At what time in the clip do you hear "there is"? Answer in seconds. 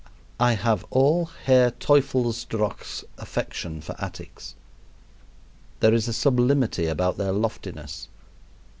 5.79-6.07